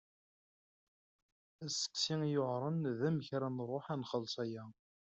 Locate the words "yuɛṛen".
2.33-2.77